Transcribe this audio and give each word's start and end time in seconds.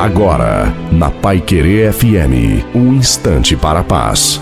Agora, 0.00 0.74
na 0.90 1.10
Pai 1.10 1.42
Querer 1.42 1.92
FM, 1.92 2.64
um 2.74 2.94
instante 2.94 3.54
para 3.54 3.80
a 3.80 3.84
paz. 3.84 4.40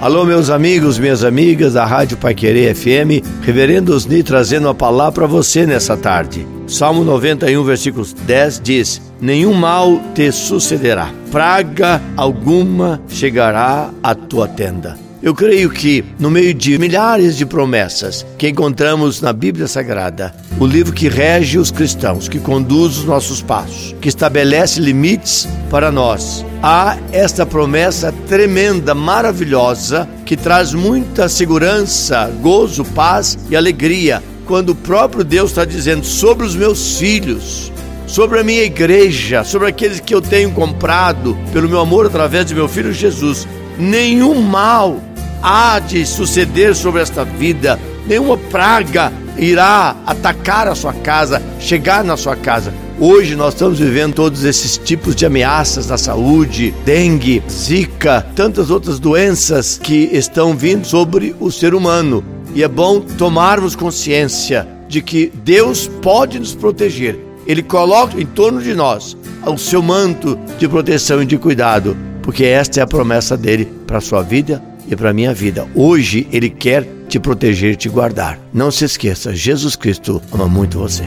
Alô, 0.00 0.24
meus 0.24 0.50
amigos, 0.50 0.98
minhas 0.98 1.22
amigas 1.22 1.74
da 1.74 1.84
Rádio 1.84 2.16
Pai 2.16 2.34
Querer 2.34 2.74
FM, 2.74 3.24
Reverendo 3.40 3.94
Osni 3.94 4.24
trazendo 4.24 4.68
a 4.68 4.74
palavra 4.74 5.12
para 5.12 5.26
você 5.28 5.64
nessa 5.64 5.96
tarde. 5.96 6.44
Salmo 6.66 7.04
91, 7.04 7.62
versículo 7.62 8.04
10 8.26 8.60
diz: 8.64 9.00
Nenhum 9.20 9.54
mal 9.54 10.00
te 10.12 10.32
sucederá, 10.32 11.10
praga 11.30 12.02
alguma 12.16 13.00
chegará 13.08 13.90
à 14.02 14.12
tua 14.12 14.48
tenda. 14.48 15.03
Eu 15.24 15.34
creio 15.34 15.70
que, 15.70 16.04
no 16.18 16.30
meio 16.30 16.52
de 16.52 16.78
milhares 16.78 17.34
de 17.34 17.46
promessas 17.46 18.26
que 18.36 18.46
encontramos 18.46 19.22
na 19.22 19.32
Bíblia 19.32 19.66
Sagrada, 19.66 20.34
o 20.60 20.66
livro 20.66 20.92
que 20.92 21.08
rege 21.08 21.58
os 21.58 21.70
cristãos, 21.70 22.28
que 22.28 22.38
conduz 22.38 22.98
os 22.98 23.04
nossos 23.06 23.40
passos, 23.40 23.96
que 24.02 24.08
estabelece 24.10 24.82
limites 24.82 25.48
para 25.70 25.90
nós, 25.90 26.44
há 26.62 26.98
esta 27.10 27.46
promessa 27.46 28.12
tremenda, 28.28 28.94
maravilhosa, 28.94 30.06
que 30.26 30.36
traz 30.36 30.74
muita 30.74 31.26
segurança, 31.26 32.30
gozo, 32.42 32.84
paz 32.84 33.38
e 33.48 33.56
alegria, 33.56 34.22
quando 34.44 34.70
o 34.70 34.76
próprio 34.76 35.24
Deus 35.24 35.52
está 35.52 35.64
dizendo 35.64 36.04
sobre 36.04 36.44
os 36.44 36.54
meus 36.54 36.98
filhos, 36.98 37.72
sobre 38.06 38.40
a 38.40 38.44
minha 38.44 38.64
igreja, 38.64 39.42
sobre 39.42 39.68
aqueles 39.68 40.00
que 40.00 40.14
eu 40.14 40.20
tenho 40.20 40.50
comprado 40.50 41.34
pelo 41.50 41.66
meu 41.66 41.80
amor 41.80 42.04
através 42.04 42.44
de 42.44 42.54
meu 42.54 42.68
filho 42.68 42.92
Jesus. 42.92 43.48
Nenhum 43.78 44.40
mal 44.42 45.00
há 45.44 45.78
de 45.78 46.06
suceder 46.06 46.74
sobre 46.74 47.02
esta 47.02 47.22
vida, 47.22 47.78
nenhuma 48.06 48.38
praga 48.38 49.12
irá 49.36 49.94
atacar 50.06 50.66
a 50.66 50.74
sua 50.74 50.94
casa, 50.94 51.42
chegar 51.60 52.02
na 52.02 52.16
sua 52.16 52.34
casa. 52.34 52.72
Hoje 52.98 53.36
nós 53.36 53.52
estamos 53.52 53.78
vivendo 53.78 54.14
todos 54.14 54.42
esses 54.44 54.78
tipos 54.78 55.14
de 55.14 55.26
ameaças 55.26 55.88
na 55.88 55.98
saúde, 55.98 56.72
dengue, 56.86 57.42
zika, 57.50 58.26
tantas 58.34 58.70
outras 58.70 58.98
doenças 58.98 59.78
que 59.82 60.08
estão 60.12 60.56
vindo 60.56 60.86
sobre 60.86 61.36
o 61.38 61.50
ser 61.50 61.74
humano. 61.74 62.24
E 62.54 62.62
é 62.62 62.68
bom 62.68 63.00
tomarmos 63.00 63.76
consciência 63.76 64.66
de 64.88 65.02
que 65.02 65.30
Deus 65.44 65.90
pode 66.00 66.38
nos 66.38 66.54
proteger. 66.54 67.18
Ele 67.46 67.62
coloca 67.62 68.18
em 68.18 68.24
torno 68.24 68.62
de 68.62 68.72
nós 68.72 69.14
o 69.44 69.58
seu 69.58 69.82
manto 69.82 70.38
de 70.56 70.66
proteção 70.66 71.22
e 71.22 71.26
de 71.26 71.36
cuidado, 71.36 71.94
porque 72.22 72.44
esta 72.44 72.80
é 72.80 72.82
a 72.82 72.86
promessa 72.86 73.36
dele 73.36 73.66
para 73.86 73.98
a 73.98 74.00
sua 74.00 74.22
vida 74.22 74.62
e 74.88 74.96
para 74.96 75.10
a 75.10 75.14
minha 75.14 75.34
vida. 75.34 75.68
Hoje 75.74 76.26
Ele 76.32 76.50
quer 76.50 76.86
te 77.08 77.18
proteger 77.18 77.72
e 77.72 77.76
te 77.76 77.88
guardar. 77.88 78.38
Não 78.52 78.70
se 78.70 78.84
esqueça, 78.84 79.34
Jesus 79.34 79.76
Cristo 79.76 80.20
ama 80.32 80.48
muito 80.48 80.78
você. 80.78 81.04